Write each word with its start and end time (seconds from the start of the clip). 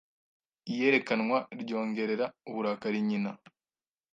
Iyerekanwa 0.71 1.37
ryongerera 1.61 2.25
uburakari 2.49 2.99
nyina 3.09 3.31